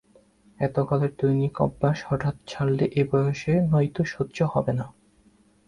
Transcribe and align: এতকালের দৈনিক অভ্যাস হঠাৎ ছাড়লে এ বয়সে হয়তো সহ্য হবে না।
এতকালের 0.59 1.11
দৈনিক 1.19 1.53
অভ্যাস 1.61 1.97
হঠাৎ 2.07 2.35
ছাড়লে 2.47 2.85
এ 2.93 3.03
বয়সে 3.09 3.53
হয়তো 3.71 4.01
সহ্য 4.05 4.37
হবে 4.53 4.71
না। 4.73 4.85